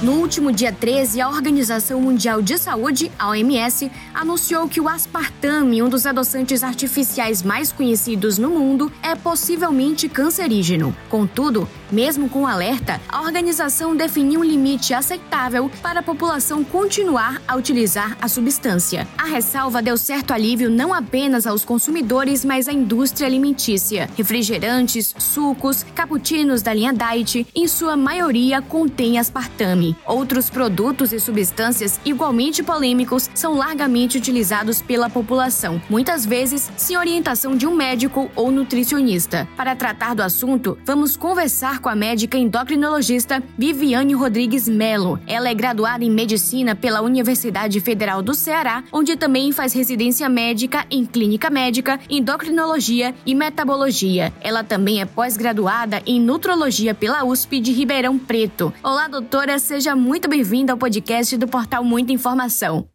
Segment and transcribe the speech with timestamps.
[0.00, 5.82] No último dia 13, a Organização Mundial de Saúde, a OMS, anunciou que o aspartame,
[5.82, 10.94] um dos adoçantes artificiais mais conhecidos no mundo, é possivelmente cancerígeno.
[11.08, 17.56] Contudo, mesmo com alerta, a organização definiu um limite aceitável para a população continuar a
[17.56, 19.06] utilizar a substância.
[19.16, 24.08] A ressalva deu certo alívio não apenas aos consumidores, mas à indústria alimentícia.
[24.16, 29.96] Refrigerantes, sucos, cappuccinos da linha Diet, em sua maioria contêm aspartame.
[30.06, 37.56] Outros produtos e substâncias igualmente polêmicos são largamente utilizados pela população, muitas vezes sem orientação
[37.56, 39.48] de um médico ou nutricionista.
[39.56, 45.18] Para tratar do assunto, vamos conversar com a médica endocrinologista Viviane Rodrigues Melo.
[45.26, 50.84] Ela é graduada em medicina pela Universidade Federal do Ceará, onde também faz residência médica
[50.90, 54.32] em clínica médica, endocrinologia e metabologia.
[54.40, 58.72] Ela também é pós-graduada em nutrologia pela USP de Ribeirão Preto.
[58.82, 62.88] Olá, doutora, seja muito bem-vinda ao podcast do portal Muita Informação.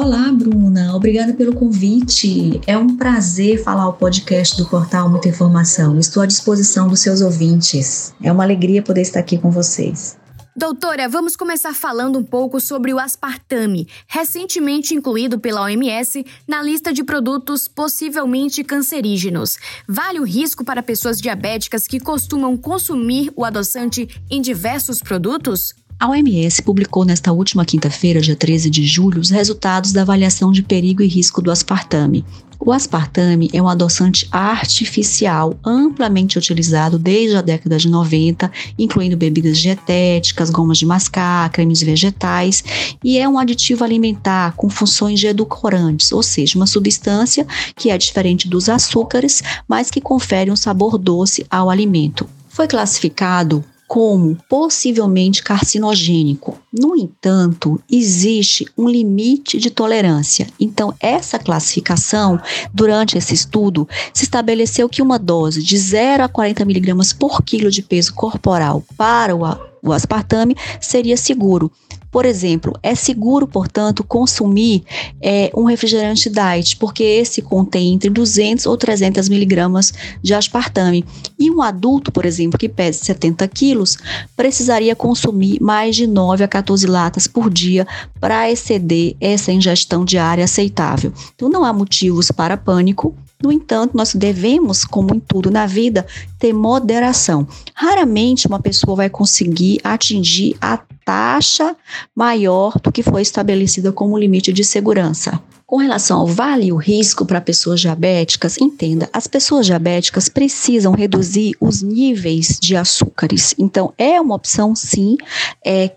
[0.00, 0.94] Olá, Bruna.
[0.94, 2.60] Obrigada pelo convite.
[2.68, 5.98] É um prazer falar o podcast do portal Muita Informação.
[5.98, 8.14] Estou à disposição dos seus ouvintes.
[8.22, 10.16] É uma alegria poder estar aqui com vocês.
[10.54, 16.92] Doutora, vamos começar falando um pouco sobre o aspartame, recentemente incluído pela OMS na lista
[16.92, 19.58] de produtos possivelmente cancerígenos.
[19.88, 25.74] Vale o risco para pessoas diabéticas que costumam consumir o adoçante em diversos produtos?
[26.00, 30.62] A OMS publicou nesta última quinta-feira, dia 13 de julho, os resultados da avaliação de
[30.62, 32.24] perigo e risco do aspartame.
[32.60, 39.58] O aspartame é um adoçante artificial amplamente utilizado desde a década de 90, incluindo bebidas
[39.58, 42.62] dietéticas, gomas de mascar, cremes vegetais,
[43.02, 47.98] e é um aditivo alimentar com funções de edulcorantes, ou seja, uma substância que é
[47.98, 52.28] diferente dos açúcares, mas que confere um sabor doce ao alimento.
[52.48, 56.58] Foi classificado como possivelmente carcinogênico.
[56.70, 60.46] No entanto, existe um limite de tolerância.
[60.60, 62.38] Então, essa classificação,
[62.72, 67.70] durante esse estudo, se estabeleceu que uma dose de 0 a 40 miligramas por quilo
[67.70, 69.46] de peso corporal para o
[69.82, 71.70] o aspartame seria seguro.
[72.10, 74.82] Por exemplo, é seguro, portanto, consumir
[75.20, 81.04] é, um refrigerante diet, porque esse contém entre 200 ou 300 miligramas de aspartame.
[81.38, 83.98] E um adulto, por exemplo, que pesa 70 quilos,
[84.34, 87.86] precisaria consumir mais de 9 a 14 latas por dia
[88.18, 91.12] para exceder essa ingestão diária aceitável.
[91.34, 96.04] Então, não há motivos para pânico no entanto, nós devemos, como em tudo na vida,
[96.38, 97.46] ter moderação.
[97.72, 101.76] Raramente uma pessoa vai conseguir atingir a taxa
[102.14, 105.40] maior do que foi estabelecida como limite de segurança.
[105.64, 111.54] Com relação ao vale o risco para pessoas diabéticas, entenda, as pessoas diabéticas precisam reduzir
[111.60, 113.54] os níveis de açúcares.
[113.56, 115.16] Então, é uma opção, sim,
[115.64, 115.92] é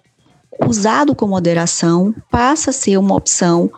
[0.68, 3.72] usado com moderação, passa a ser uma opção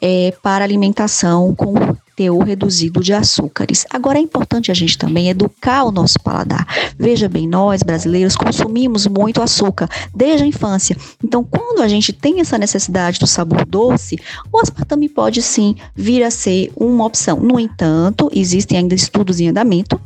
[0.00, 1.74] é, para alimentação com
[2.18, 3.86] teor reduzido de açúcares.
[3.90, 6.66] Agora é importante a gente também educar o nosso paladar.
[6.98, 10.96] Veja bem, nós brasileiros consumimos muito açúcar desde a infância.
[11.22, 14.18] Então, quando a gente tem essa necessidade do sabor doce,
[14.52, 17.38] o aspartame pode sim vir a ser uma opção.
[17.38, 20.00] No entanto, existem ainda estudos em andamento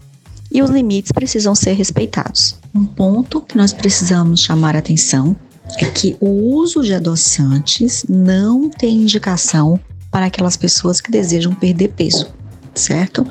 [0.50, 2.56] e os limites precisam ser respeitados.
[2.74, 5.34] Um ponto que nós precisamos chamar a atenção
[5.78, 9.78] é que o uso de adoçantes não tem indicação
[10.10, 12.28] para aquelas pessoas que desejam perder peso,
[12.74, 13.26] certo?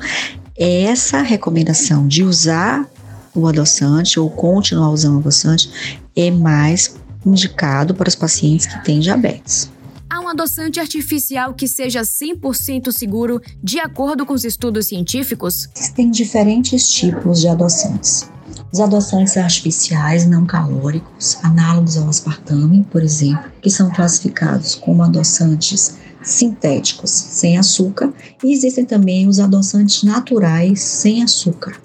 [0.56, 2.88] Essa recomendação de usar
[3.34, 9.00] o adoçante ou continuar usando o adoçante é mais indicado para os pacientes que têm
[9.00, 9.70] diabetes.
[10.10, 15.70] Há um adoçante artificial que seja 100% seguro de acordo com os estudos científicos?
[15.74, 18.31] Existem diferentes tipos de adoçantes.
[18.72, 25.96] Os adoçantes artificiais não calóricos, análogos ao aspartame, por exemplo, que são classificados como adoçantes
[26.22, 28.10] sintéticos sem açúcar
[28.42, 31.76] e existem também os adoçantes naturais sem açúcar.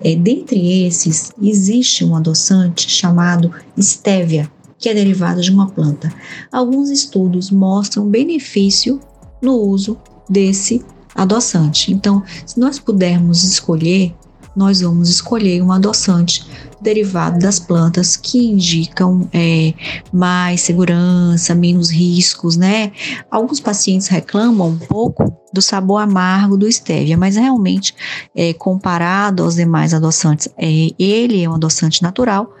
[0.00, 6.12] É, dentre esses, existe um adoçante chamado stevia, que é derivado de uma planta.
[6.50, 8.98] Alguns estudos mostram benefício
[9.40, 9.96] no uso
[10.28, 10.84] desse
[11.14, 11.92] adoçante.
[11.92, 14.12] Então, se nós pudermos escolher,
[14.54, 16.46] nós vamos escolher um adoçante
[16.80, 19.72] derivado das plantas que indicam é,
[20.12, 22.92] mais segurança, menos riscos, né?
[23.30, 27.94] Alguns pacientes reclamam um pouco do sabor amargo do stevia, mas realmente,
[28.34, 32.52] é, comparado aos demais adoçantes, é, ele é um adoçante natural,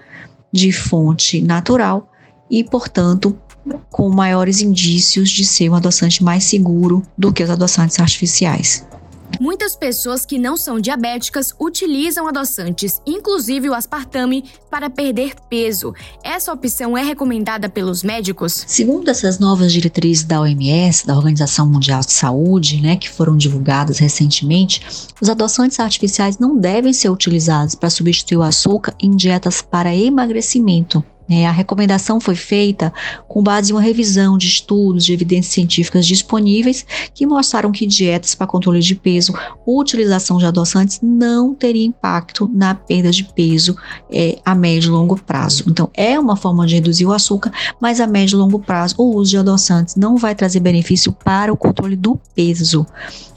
[0.52, 2.08] de fonte natural
[2.50, 3.36] e, portanto,
[3.90, 8.86] com maiores indícios de ser um adoçante mais seguro do que os adoçantes artificiais.
[9.40, 15.94] Muitas pessoas que não são diabéticas utilizam adoçantes, inclusive o aspartame, para perder peso.
[16.22, 18.64] Essa opção é recomendada pelos médicos?
[18.66, 23.98] Segundo essas novas diretrizes da OMS, da Organização Mundial de Saúde, né, que foram divulgadas
[23.98, 24.82] recentemente,
[25.20, 31.04] os adoçantes artificiais não devem ser utilizados para substituir o açúcar em dietas para emagrecimento.
[31.32, 32.92] É, a recomendação foi feita
[33.26, 36.84] com base em uma revisão de estudos de evidências científicas disponíveis
[37.14, 39.32] que mostraram que dietas para controle de peso
[39.66, 43.74] utilização de adoçantes não teria impacto na perda de peso
[44.10, 45.64] é, a médio e longo prazo.
[45.66, 47.50] Então, é uma forma de reduzir o açúcar,
[47.80, 51.50] mas a médio e longo prazo o uso de adoçantes não vai trazer benefício para
[51.50, 52.86] o controle do peso.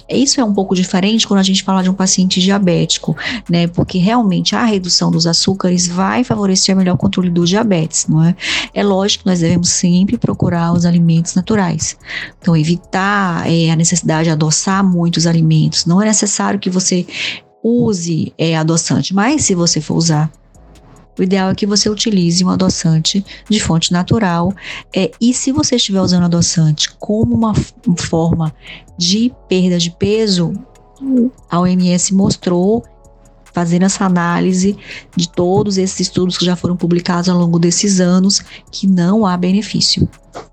[0.09, 3.15] Isso é um pouco diferente quando a gente fala de um paciente diabético,
[3.49, 3.67] né?
[3.67, 8.35] Porque realmente a redução dos açúcares vai favorecer o melhor controle do diabetes, não é?
[8.73, 11.97] É lógico que nós devemos sempre procurar os alimentos naturais.
[12.39, 15.85] Então, evitar é, a necessidade de adoçar muitos alimentos.
[15.85, 17.05] Não é necessário que você
[17.63, 20.31] use é, adoçante, mas se você for usar,
[21.17, 24.53] o ideal é que você utilize um adoçante de fonte natural.
[24.93, 27.53] É, e se você estiver usando adoçante como uma
[27.97, 28.53] forma
[28.97, 30.53] de perda de peso,
[31.49, 32.83] a OMS mostrou
[33.55, 34.77] fazendo essa análise
[35.15, 39.37] de todos esses estudos que já foram publicados ao longo desses anos que não há
[39.37, 40.09] benefício.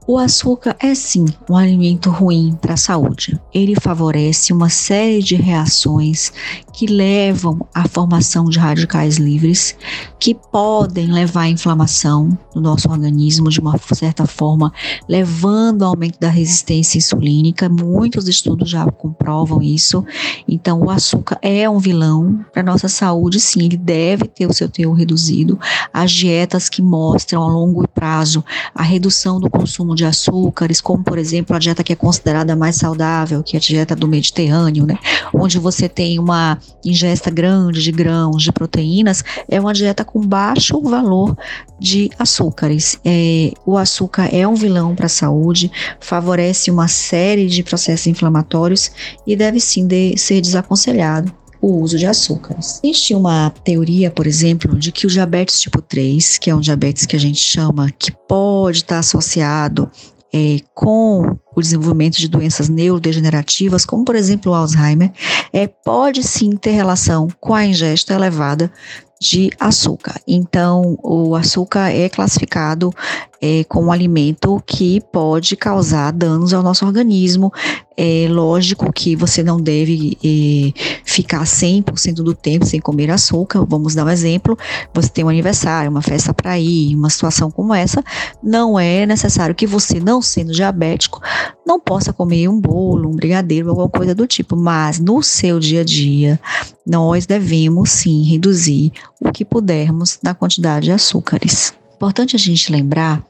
[0.06, 3.40] O açúcar é sim um alimento ruim para a saúde.
[3.52, 6.32] Ele favorece uma série de reações
[6.72, 9.76] que levam à formação de radicais livres,
[10.18, 14.72] que podem levar à inflamação no nosso organismo de uma certa forma,
[15.08, 17.68] levando ao aumento da resistência insulínica.
[17.68, 20.04] Muitos estudos já comprovam isso.
[20.48, 24.68] Então, o açúcar é um vilão para nossa saúde, sim, ele deve ter o seu
[24.68, 25.58] teor reduzido.
[25.92, 31.18] As dietas que mostram a longo prazo a redução do consumo de açúcares, como por
[31.18, 34.98] exemplo a dieta que é considerada mais saudável, que é a dieta do Mediterrâneo, né?
[35.32, 40.80] Onde você tem uma ingesta grande de grãos, de proteínas, é uma dieta com baixo
[40.80, 41.36] valor
[41.78, 42.98] de açúcares.
[43.04, 45.70] É, o açúcar é um vilão para a saúde,
[46.00, 48.90] favorece uma série de processos inflamatórios
[49.26, 51.32] e deve sim de ser desaconselhado
[51.62, 52.80] o uso de açúcares.
[52.82, 57.06] Existe uma teoria, por exemplo, de que o diabetes tipo 3, que é um diabetes
[57.06, 59.88] que a gente chama que pode estar associado
[60.32, 65.12] é, com o desenvolvimento de doenças neurodegenerativas, como por exemplo o Alzheimer,
[65.52, 68.72] é, pode sim ter relação com a ingesta elevada
[69.20, 70.20] de açúcar.
[70.26, 72.92] Então, o açúcar é classificado
[73.42, 77.52] é, como um alimento que pode causar danos ao nosso organismo.
[77.96, 83.66] É lógico que você não deve é, ficar 100% do tempo sem comer açúcar.
[83.66, 84.56] Vamos dar um exemplo:
[84.94, 88.02] você tem um aniversário, uma festa para ir, uma situação como essa,
[88.42, 91.20] não é necessário que você, não sendo diabético,
[91.66, 95.80] não possa comer um bolo, um brigadeiro, alguma coisa do tipo, mas no seu dia
[95.80, 96.40] a dia,
[96.86, 101.74] nós devemos sim reduzir o que pudermos na quantidade de açúcares.
[101.96, 103.22] Importante a gente lembrar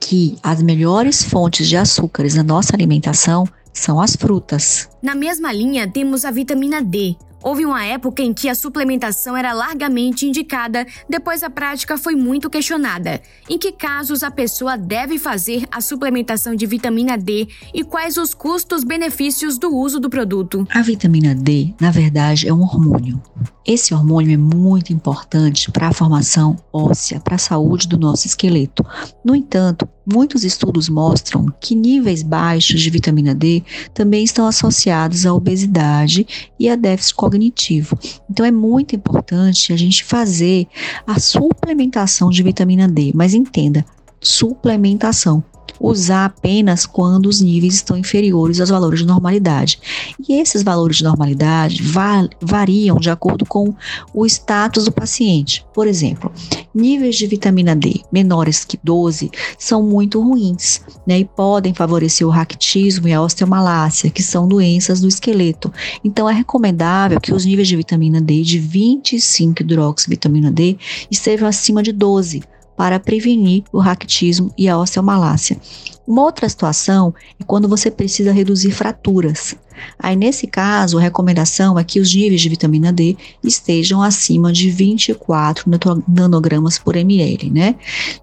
[0.00, 4.88] que as melhores fontes de açúcares na nossa alimentação são as frutas.
[5.00, 7.16] Na mesma linha, temos a vitamina D.
[7.40, 12.50] Houve uma época em que a suplementação era largamente indicada, depois a prática foi muito
[12.50, 13.22] questionada.
[13.48, 18.34] Em que casos a pessoa deve fazer a suplementação de vitamina D e quais os
[18.34, 20.66] custos-benefícios do uso do produto?
[20.70, 23.22] A vitamina D, na verdade, é um hormônio.
[23.64, 28.84] Esse hormônio é muito importante para a formação óssea, para a saúde do nosso esqueleto.
[29.24, 33.62] No entanto, muitos estudos mostram que níveis baixos de vitamina D
[33.94, 36.26] também estão associados à obesidade
[36.58, 37.98] e a déficit cognitivo.
[38.30, 40.66] Então é muito importante a gente fazer
[41.06, 43.84] a suplementação de vitamina D, mas entenda,
[44.20, 45.42] suplementação
[45.80, 49.80] usar apenas quando os níveis estão inferiores aos valores de normalidade.
[50.28, 53.74] E esses valores de normalidade va variam de acordo com
[54.14, 55.64] o status do paciente.
[55.72, 56.32] Por exemplo,
[56.74, 62.30] níveis de vitamina D menores que 12 são muito ruins né, e podem favorecer o
[62.30, 65.72] raquitismo e a osteomalácia, que são doenças do esqueleto.
[66.04, 70.76] Então, é recomendável que os níveis de vitamina D de 25 hidroxivitamina D
[71.10, 72.42] estejam acima de 12
[72.78, 75.58] para prevenir o raquitismo e a osteomalácia.
[76.06, 79.56] Uma outra situação é quando você precisa reduzir fraturas.
[79.98, 84.70] Aí, nesse caso, a recomendação é que os níveis de vitamina D estejam acima de
[84.70, 85.68] 24
[86.06, 87.74] nanogramas por ml, né?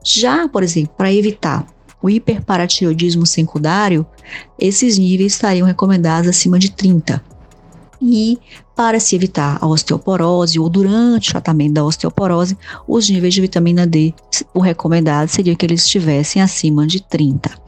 [0.01, 1.67] Já, por exemplo, para evitar
[2.01, 4.05] o hiperparatiroidismo secundário,
[4.57, 7.21] esses níveis estariam recomendados acima de 30
[8.01, 8.39] e
[8.75, 13.88] para se evitar a osteoporose ou durante o tratamento da osteoporose, os níveis de vitamina
[13.88, 14.13] D,
[14.53, 17.64] o recomendado seria que eles estivessem acima de 30.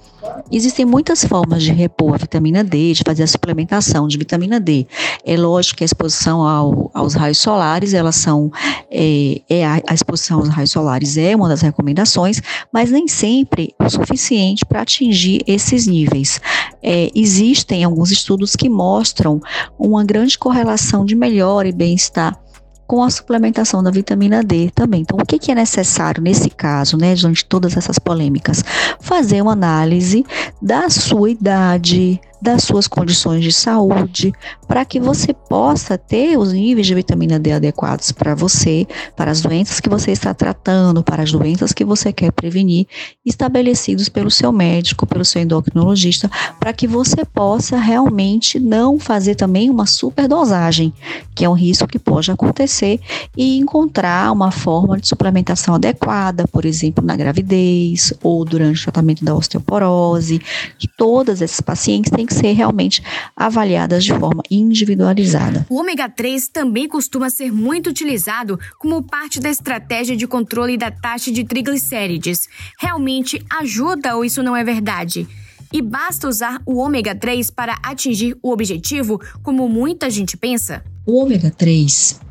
[0.51, 4.87] Existem muitas formas de repor a vitamina D, de fazer a suplementação de vitamina D.
[5.25, 8.51] É lógico que a exposição ao, aos raios solares, elas são,
[8.89, 12.41] é, é a, a, exposição aos raios solares é uma das recomendações,
[12.71, 16.39] mas nem sempre é o suficiente para atingir esses níveis.
[16.81, 19.41] É, existem alguns estudos que mostram
[19.77, 22.39] uma grande correlação de melhora e bem-estar
[22.87, 25.01] com a suplementação da vitamina D também.
[25.01, 28.63] Então, o que, que é necessário nesse caso, né, diante de todas essas polêmicas?
[28.99, 30.25] Fazer uma análise
[30.61, 34.31] da sua idade, das suas condições de saúde,
[34.67, 39.41] para que você possa ter os níveis de vitamina D adequados para você, para as
[39.41, 42.85] doenças que você está tratando, para as doenças que você quer prevenir,
[43.25, 46.29] estabelecidos pelo seu médico, pelo seu endocrinologista,
[46.59, 50.93] para que você possa realmente não fazer também uma superdosagem,
[51.33, 52.99] que é um risco que pode acontecer,
[53.35, 59.25] e encontrar uma forma de suplementação adequada, por exemplo, na gravidez ou durante o tratamento
[59.25, 60.39] da osteoporose,
[60.77, 63.01] que todas esses pacientes têm que ser realmente
[63.35, 65.65] avaliadas de forma individualizada.
[65.69, 70.91] O ômega 3 também costuma ser muito utilizado como parte da estratégia de controle da
[70.91, 72.47] taxa de triglicérides.
[72.77, 75.27] Realmente ajuda ou isso não é verdade?
[75.71, 80.83] E basta usar o ômega 3 para atingir o objetivo, como muita gente pensa?
[81.05, 82.26] O ômega 3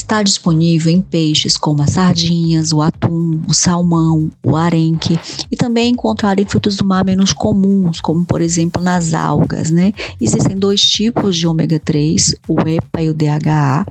[0.00, 5.20] Está disponível em peixes como as sardinhas, o atum, o salmão, o arenque
[5.52, 9.92] e também encontrado em frutos do mar menos comuns, como por exemplo nas algas, né?
[10.18, 13.86] Existem dois tipos de ômega 3, o EPA e o DHA.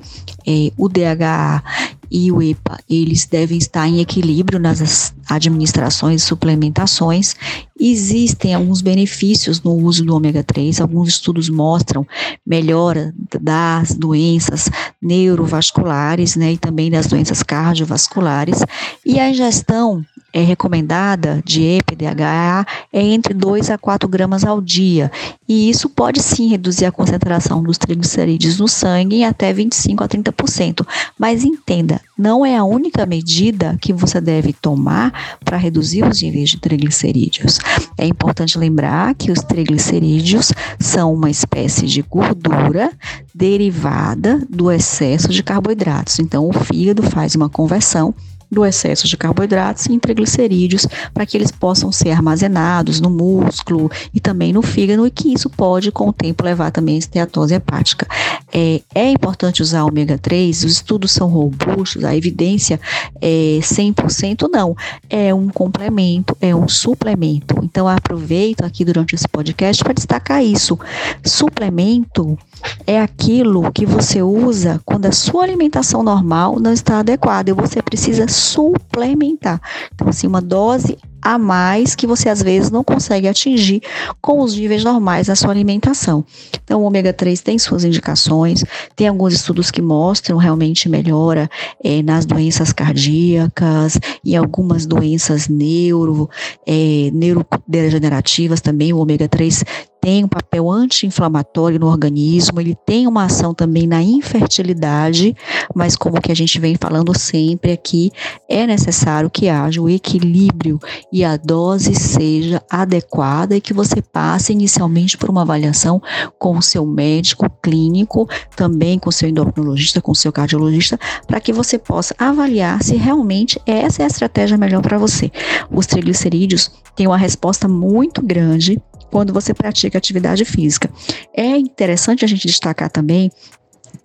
[0.48, 1.64] É, o DHA
[2.12, 7.36] e o EPA, eles devem estar em equilíbrio nas administrações e suplementações.
[7.80, 12.06] Existem alguns benefícios no uso do ômega 3, alguns estudos mostram
[12.46, 14.70] melhora das doenças
[15.02, 18.60] neurovasculares, né, e também das doenças cardiovasculares,
[19.06, 25.12] e a ingestão é recomendada de EPDHA é entre 2 a 4 gramas ao dia,
[25.48, 30.08] e isso pode sim reduzir a concentração dos triglicerídeos no sangue em até 25 a
[30.08, 30.86] 30%.
[31.18, 36.50] Mas entenda, não é a única medida que você deve tomar para reduzir os níveis
[36.52, 37.60] de triglicerídeos.
[37.98, 42.92] É importante lembrar que os triglicerídeos são uma espécie de gordura
[43.34, 46.20] derivada do excesso de carboidratos.
[46.20, 48.14] Então, o fígado faz uma conversão
[48.52, 54.20] do excesso de carboidratos em triglicerídeos para que eles possam ser armazenados no músculo e
[54.20, 58.08] também no fígado e que isso pode com o tempo levar também a esteatose hepática.
[58.52, 62.80] É, é importante usar ômega 3, os estudos são robustos, a evidência
[63.22, 64.76] é 100% não,
[65.10, 67.56] é um complemento, é um suplemento.
[67.64, 70.80] Então aproveito aqui durante esse podcast para destacar isso.
[71.24, 72.38] Suplemento
[72.86, 77.82] é aquilo que você usa quando a sua alimentação normal não está adequada e você
[77.82, 79.62] precisa suplementar.
[79.94, 83.82] Então, assim, uma dose a mais que você às vezes não consegue atingir
[84.22, 86.24] com os níveis normais da sua alimentação.
[86.64, 88.64] Então, o ômega 3 tem suas indicações,
[88.96, 91.50] tem alguns estudos que mostram realmente melhora
[91.84, 96.30] é, nas doenças cardíacas e algumas doenças neuro,
[96.66, 98.94] é, neurodegenerativas também.
[98.94, 99.64] O ômega 3
[100.02, 105.36] tem um papel anti-inflamatório no organismo, ele tem uma ação também na infertilidade,
[105.76, 108.12] mas como que a gente vem falando sempre aqui,
[108.48, 110.80] é necessário que haja o equilíbrio
[111.12, 116.02] e a dose seja adequada e que você passe inicialmente por uma avaliação
[116.38, 121.40] com o seu médico clínico, também com o seu endocrinologista, com o seu cardiologista, para
[121.40, 125.32] que você possa avaliar se realmente essa é a estratégia melhor para você.
[125.70, 130.90] Os triglicerídeos têm uma resposta muito grande quando você pratica atividade física.
[131.36, 133.32] É interessante a gente destacar também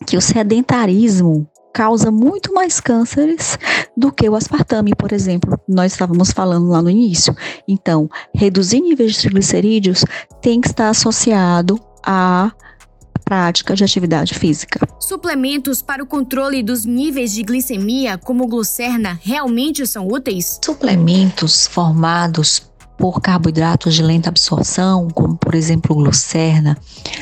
[0.06, 3.58] que o sedentarismo causa muito mais cânceres
[3.96, 5.58] do que o aspartame, por exemplo.
[5.68, 7.36] Nós estávamos falando lá no início.
[7.66, 10.04] Então, reduzir níveis de triglicerídeos
[10.40, 12.52] tem que estar associado à
[13.24, 14.86] prática de atividade física.
[15.00, 20.60] Suplementos para o controle dos níveis de glicemia, como glucerna, realmente são úteis?
[20.64, 26.76] Suplementos formados por carboidratos de lenta absorção, como por exemplo glucerna,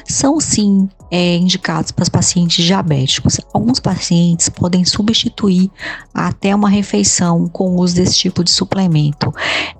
[0.06, 3.38] são sim é, indicados para os pacientes diabéticos.
[3.52, 5.70] Alguns pacientes podem substituir
[6.14, 9.30] até uma refeição com o uso desse tipo de suplemento.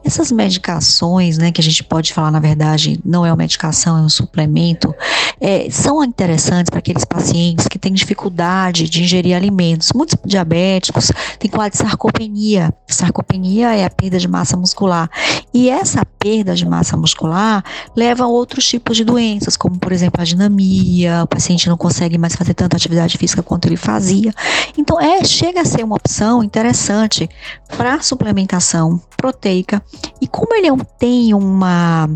[0.04, 4.02] Essas medicações, né, que a gente pode falar, na verdade, não é uma medicação, é
[4.02, 4.94] um suplemento,
[5.40, 9.90] é, são interessantes para aqueles pacientes que têm dificuldade de ingerir alimentos.
[9.94, 12.74] Muitos diabéticos têm quadro de sarcopenia.
[12.86, 15.08] Sarcopenia é a perda de massa muscular.
[15.54, 17.64] E essa perda de massa muscular
[17.96, 22.18] leva a outros tipos de doenças, como por exemplo a dinamia, o paciente não consegue
[22.18, 24.32] mais fazer tanta atividade física quanto ele fazia.
[24.76, 27.28] Então é chega a ser uma opção interessante
[27.76, 29.82] para suplementação proteica.
[30.20, 32.08] E como ele tem uma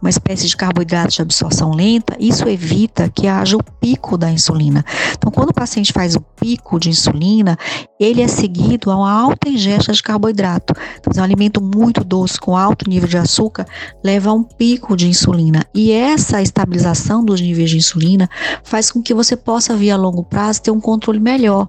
[0.00, 4.84] uma espécie de carboidrato de absorção lenta, isso evita que haja o pico da insulina.
[5.12, 7.58] Então, quando o paciente faz o pico de insulina,
[7.98, 10.74] ele é seguido a uma alta ingesta de carboidrato.
[10.98, 13.66] Então, um alimento muito doce com alto nível de açúcar
[14.04, 15.64] leva a um pico de insulina.
[15.74, 18.28] E essa estabilização dos níveis de insulina
[18.62, 21.68] faz com que você possa, via longo prazo, ter um controle melhor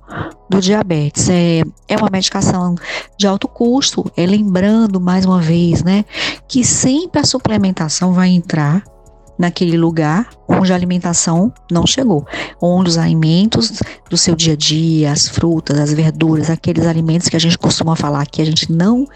[0.49, 1.29] do diabetes.
[1.29, 2.75] É, é uma medicação
[3.17, 6.03] de alto custo, é lembrando mais uma vez, né,
[6.47, 8.83] que sempre a suplementação vai entrar
[9.37, 12.27] naquele lugar onde a alimentação não chegou,
[12.61, 13.79] onde os alimentos
[14.09, 17.95] do seu dia a dia, as frutas, as verduras, aqueles alimentos que a gente costuma
[17.95, 19.07] falar que a gente não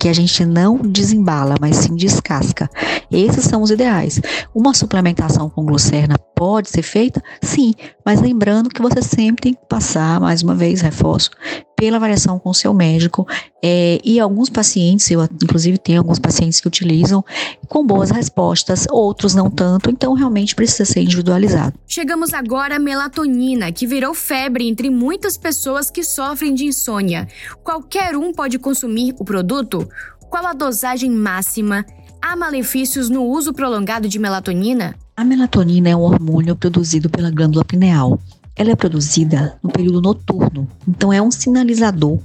[0.00, 2.70] que a gente não desembala, mas sim descasca.
[3.10, 4.18] Esses são os ideais.
[4.54, 7.22] Uma suplementação com glucerna pode ser feita?
[7.42, 11.30] Sim, mas lembrando que você sempre tem que passar, mais uma vez, reforço,
[11.76, 13.26] pela avaliação com o seu médico.
[13.62, 17.22] É, e alguns pacientes, eu inclusive tenho alguns pacientes que utilizam
[17.68, 21.74] com boas respostas, outros não tanto, então realmente precisa ser individualizado.
[21.86, 27.28] Chegamos agora à melatonina, que virou febre entre muitas pessoas que sofrem de insônia.
[27.62, 29.86] Qualquer um pode consumir o produto?
[30.28, 31.84] Qual a dosagem máxima?
[32.22, 34.94] Há malefícios no uso prolongado de melatonina?
[35.16, 38.18] A melatonina é um hormônio produzido pela glândula pineal
[38.60, 42.18] ela é produzida no período noturno, então é um sinalizador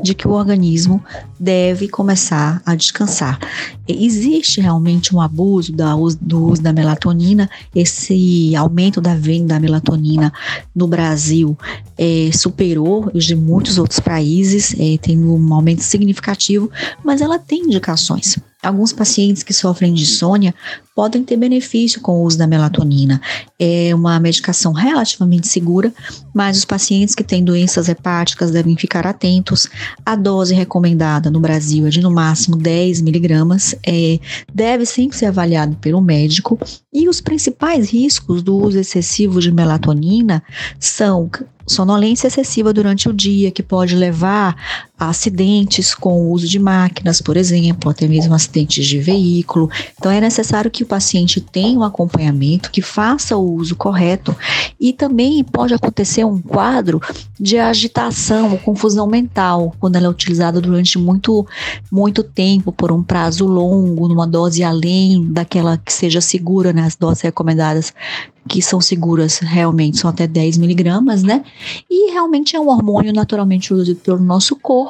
[0.00, 1.02] de que o organismo
[1.38, 3.38] deve começar a descansar.
[3.88, 10.32] Existe realmente um abuso do uso da melatonina, esse aumento da venda da melatonina
[10.74, 11.56] no Brasil
[11.96, 16.70] é, superou os de muitos outros países, é, tem um aumento significativo,
[17.04, 18.38] mas ela tem indicações.
[18.66, 20.52] Alguns pacientes que sofrem de insônia
[20.92, 23.20] podem ter benefício com o uso da melatonina.
[23.60, 25.92] É uma medicação relativamente segura,
[26.34, 29.68] mas os pacientes que têm doenças hepáticas devem ficar atentos.
[30.04, 33.72] A dose recomendada no Brasil é de no máximo 10 miligramas.
[33.86, 34.18] É,
[34.52, 36.58] deve sempre ser avaliado pelo médico.
[36.92, 40.42] E os principais riscos do uso excessivo de melatonina
[40.80, 41.30] são
[41.66, 44.56] sonolência excessiva durante o dia, que pode levar
[44.98, 49.70] acidentes com o uso de máquinas, por exemplo, até mesmo acidentes de veículo.
[49.98, 54.34] Então, é necessário que o paciente tenha um acompanhamento, que faça o uso correto
[54.80, 57.00] e também pode acontecer um quadro
[57.38, 61.46] de agitação ou confusão mental quando ela é utilizada durante muito,
[61.92, 66.96] muito tempo, por um prazo longo, numa dose além daquela que seja segura, né, as
[66.96, 67.92] doses recomendadas
[68.48, 71.44] que são seguras realmente são até 10 miligramas, né?
[71.90, 74.85] E realmente é um hormônio naturalmente produzido pelo nosso corpo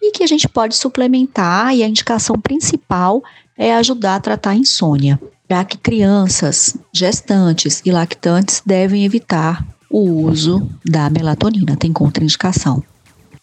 [0.00, 3.22] e que a gente pode suplementar e a indicação principal
[3.56, 10.00] é ajudar a tratar a insônia, já que crianças, gestantes e lactantes devem evitar o
[10.00, 12.82] uso da melatonina, tem contraindicação.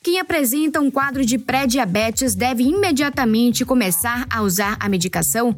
[0.01, 5.55] Quem apresenta um quadro de pré-diabetes deve imediatamente começar a usar a medicação?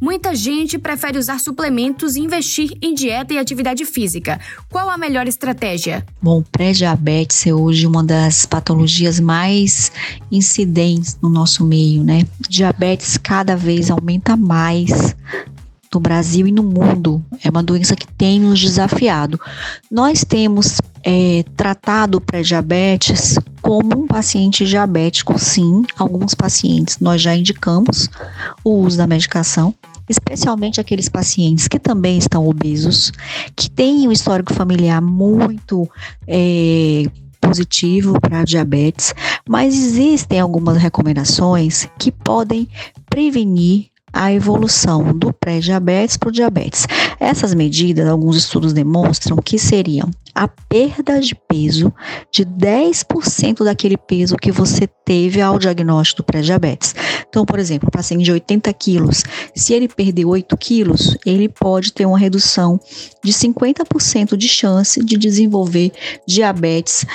[0.00, 4.40] Muita gente prefere usar suplementos e investir em dieta e atividade física.
[4.70, 6.04] Qual a melhor estratégia?
[6.20, 9.92] Bom, pré-diabetes é hoje uma das patologias mais
[10.30, 12.26] incidentes no nosso meio, né?
[12.48, 15.14] Diabetes cada vez aumenta mais
[15.94, 17.24] no Brasil e no mundo.
[17.42, 19.40] É uma doença que tem nos desafiado.
[19.90, 25.84] Nós temos é, tratado o pré-diabetes como um paciente diabético, sim.
[25.96, 28.10] Alguns pacientes nós já indicamos
[28.62, 29.74] o uso da medicação,
[30.06, 33.10] especialmente aqueles pacientes que também estão obesos,
[33.56, 35.88] que têm um histórico familiar muito
[36.28, 37.04] é,
[37.40, 39.14] positivo para diabetes,
[39.48, 42.68] mas existem algumas recomendações que podem
[43.08, 46.86] prevenir a evolução do pré-diabetes para o diabetes.
[47.18, 51.92] Essas medidas, alguns estudos demonstram que seriam a perda de peso
[52.30, 56.94] de 10% daquele peso que você teve ao diagnóstico do pré-diabetes.
[57.28, 59.22] Então, por exemplo, um paciente de 80 quilos,
[59.54, 62.80] se ele perder 8 quilos, ele pode ter uma redução
[63.22, 65.92] de 50% de chance de desenvolver
[66.26, 67.06] diabetes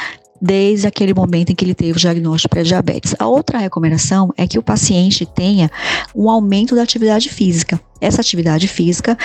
[0.41, 3.13] desde aquele momento em que ele teve o diagnóstico pré-diabetes.
[3.19, 5.69] A outra recomendação é que o paciente tenha
[6.15, 7.79] um aumento da atividade física.
[7.99, 9.17] Essa atividade física,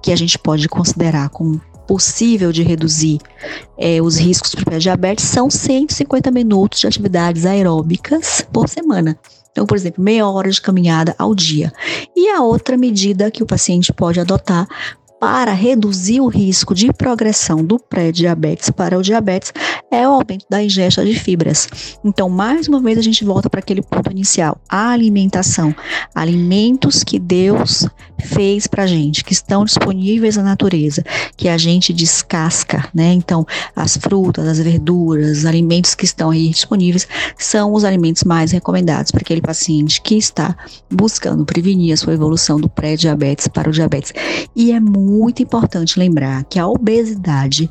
[0.00, 3.18] que a gente pode considerar como possível de reduzir
[3.78, 9.18] é, os riscos para pré-diabetes, são 150 minutos de atividades aeróbicas por semana.
[9.52, 11.72] Então, por exemplo, meia hora de caminhada ao dia.
[12.16, 14.66] E a outra medida que o paciente pode adotar
[15.22, 19.52] para reduzir o risco de progressão do pré-diabetes para o diabetes
[19.88, 21.68] é o aumento da ingesta de fibras.
[22.04, 25.72] Então, mais uma vez, a gente volta para aquele ponto inicial: a alimentação.
[26.12, 27.86] Alimentos que Deus
[28.18, 31.04] fez para gente, que estão disponíveis na natureza,
[31.36, 33.12] que a gente descasca, né?
[33.12, 37.06] Então, as frutas, as verduras, os alimentos que estão aí disponíveis
[37.38, 40.56] são os alimentos mais recomendados para aquele paciente que está
[40.90, 44.12] buscando prevenir a sua evolução do pré-diabetes para o diabetes.
[44.54, 45.11] E é muito
[45.42, 47.68] importante lembrar que a obesidade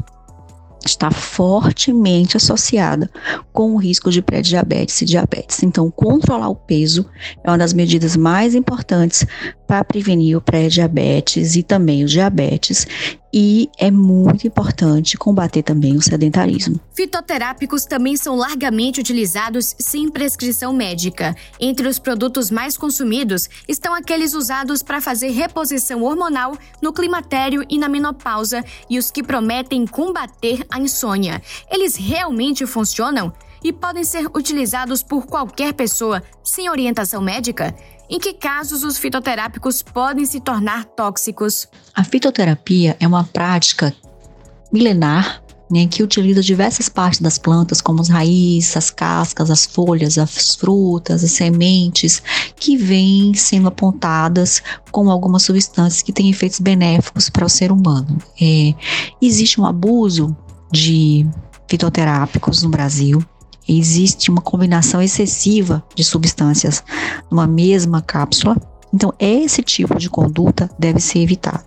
[0.85, 3.09] está fortemente associada
[3.53, 5.61] com o risco de pré-diabetes e diabetes.
[5.63, 7.05] Então, controlar o peso
[7.43, 9.25] é uma das medidas mais importantes
[9.67, 12.87] para prevenir o pré-diabetes e também o diabetes.
[13.33, 16.79] E é muito importante combater também o sedentarismo.
[16.93, 21.35] Fitoterápicos também são largamente utilizados sem prescrição médica.
[21.59, 27.77] Entre os produtos mais consumidos estão aqueles usados para fazer reposição hormonal no climatério e
[27.77, 31.41] na menopausa e os que prometem combater a insônia.
[31.71, 33.33] Eles realmente funcionam?
[33.63, 37.75] e podem ser utilizados por qualquer pessoa sem orientação médica?
[38.13, 41.65] Em que casos os fitoterápicos podem se tornar tóxicos?
[41.95, 43.95] A fitoterapia é uma prática
[44.69, 50.17] milenar né, que utiliza diversas partes das plantas, como as raízes, as cascas, as folhas,
[50.17, 52.21] as frutas, as sementes,
[52.57, 58.17] que vêm sendo apontadas como algumas substâncias que têm efeitos benéficos para o ser humano.
[58.41, 58.73] É,
[59.21, 60.35] existe um abuso
[60.69, 61.25] de
[61.69, 63.23] fitoterápicos no Brasil,
[63.77, 66.83] existe uma combinação excessiva de substâncias
[67.29, 68.57] numa mesma cápsula.
[68.93, 71.63] Então, esse tipo de conduta deve ser evitado.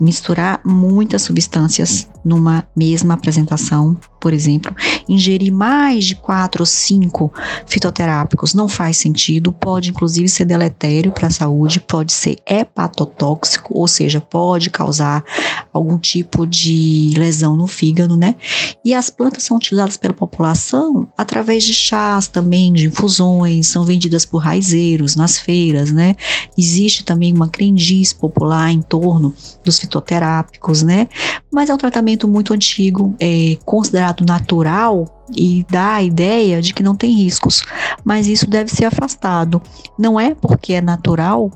[0.00, 4.74] Misturar muitas substâncias numa mesma apresentação, por exemplo,
[5.08, 7.32] ingerir mais de quatro ou cinco
[7.66, 13.88] fitoterápicos não faz sentido, pode inclusive ser deletério para a saúde, pode ser hepatotóxico, ou
[13.88, 15.24] seja, pode causar
[15.72, 18.36] algum tipo de lesão no fígado, né?
[18.84, 24.24] E as plantas são utilizadas pela população através de chás também, de infusões, são vendidas
[24.24, 26.16] por raizeiros nas feiras, né?
[26.56, 29.34] Existe também uma crendice popular em torno
[29.64, 31.08] dos fitoterápicos, né?
[31.50, 36.82] Mas é um tratamento muito antigo, é considerado natural e dá a ideia de que
[36.82, 37.62] não tem riscos,
[38.04, 39.62] mas isso deve ser afastado.
[39.98, 41.50] Não é porque é natural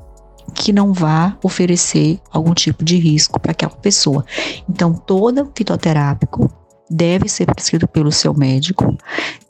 [0.54, 4.24] que não vá oferecer algum tipo de risco para aquela pessoa.
[4.68, 6.48] Então, todo fitoterápico
[6.90, 8.96] deve ser prescrito pelo seu médico,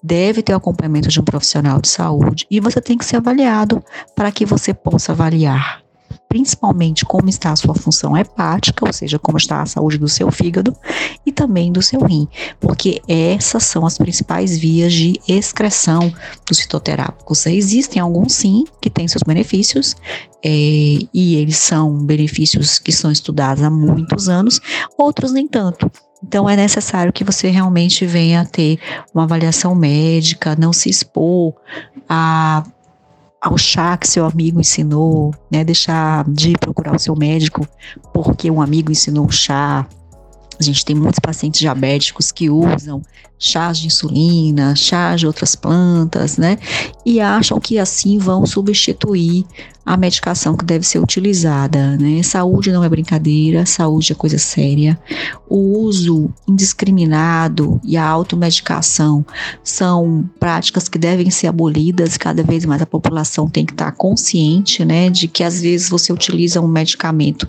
[0.02, 3.82] deve ter o acompanhamento de um profissional de saúde e você tem que ser avaliado
[4.14, 5.83] para que você possa avaliar
[6.34, 10.32] principalmente como está a sua função hepática, ou seja, como está a saúde do seu
[10.32, 10.76] fígado
[11.24, 12.26] e também do seu rim,
[12.58, 16.12] porque essas são as principais vias de excreção
[16.44, 17.46] dos fitoterápicos.
[17.46, 19.94] Existem alguns sim que têm seus benefícios,
[20.44, 24.60] é, e eles são benefícios que são estudados há muitos anos,
[24.98, 25.88] outros nem tanto.
[26.20, 28.80] Então é necessário que você realmente venha ter
[29.14, 31.54] uma avaliação médica, não se expor
[32.08, 32.64] a
[33.44, 35.62] ao chá que seu amigo ensinou, né?
[35.62, 37.68] Deixar de procurar o seu médico
[38.12, 39.86] porque um amigo ensinou o chá.
[40.58, 43.02] A gente tem muitos pacientes diabéticos que usam
[43.38, 46.58] chás de insulina, chás de outras plantas, né?
[47.04, 49.44] E acham que assim vão substituir
[49.84, 52.22] a medicação que deve ser utilizada, né?
[52.22, 54.98] Saúde não é brincadeira, saúde é coisa séria.
[55.48, 59.24] O uso indiscriminado e a automedicação
[59.62, 64.84] são práticas que devem ser abolidas, cada vez mais a população tem que estar consciente,
[64.84, 67.46] né, de que às vezes você utiliza um medicamento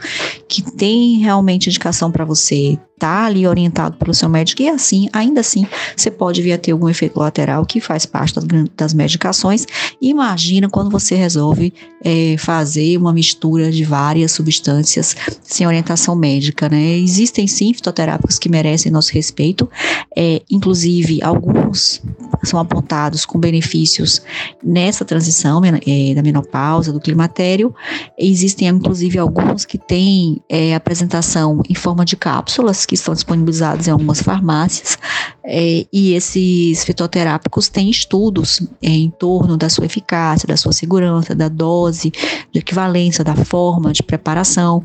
[0.49, 5.41] que tem realmente indicação para você, tá ali orientado pelo seu médico e assim, ainda
[5.41, 9.65] assim, você pode vir a ter algum efeito colateral que faz parte das, das medicações.
[10.01, 16.97] Imagina quando você resolve é, fazer uma mistura de várias substâncias sem orientação médica, né?
[16.97, 19.69] Existem sim fitoterápicos que merecem nosso respeito,
[20.15, 22.01] é, inclusive alguns
[22.43, 24.21] são apontados com benefícios
[24.63, 27.73] nessa transição é, da menopausa, do climatério.
[28.17, 33.91] Existem inclusive alguns que têm é, apresentação em forma de cápsulas que estão disponibilizados em
[33.91, 34.97] algumas farmácias.
[35.43, 41.35] É, e esses fitoterápicos têm estudos é, em torno da sua eficácia, da sua segurança,
[41.35, 42.11] da dose,
[42.51, 44.83] de equivalência, da forma de preparação.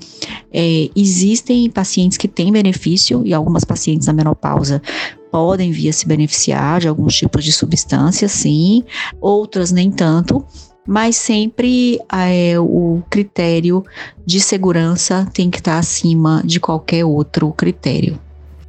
[0.53, 4.83] É, existem pacientes que têm benefício e algumas pacientes na menopausa
[5.31, 8.83] podem vir a se beneficiar de alguns tipos de substâncias, sim,
[9.21, 10.45] outras nem tanto
[10.87, 13.85] mas sempre é, o critério
[14.27, 18.19] de segurança tem que estar acima de qualquer outro critério.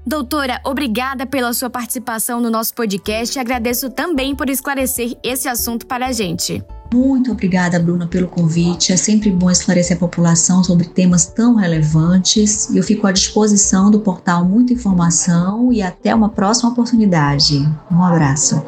[0.05, 5.85] Doutora, obrigada pela sua participação no nosso podcast e agradeço também por esclarecer esse assunto
[5.85, 6.63] para a gente.
[6.93, 8.91] Muito obrigada, Bruna, pelo convite.
[8.91, 12.69] É sempre bom esclarecer a população sobre temas tão relevantes.
[12.69, 17.59] E eu fico à disposição do portal Muita Informação e até uma próxima oportunidade.
[17.89, 18.61] Um abraço.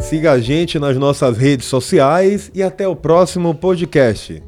[0.00, 4.42] Siga a gente nas nossas redes sociais e até o próximo podcast.